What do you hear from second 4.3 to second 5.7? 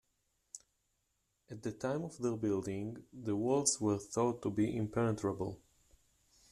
to be impenetrable.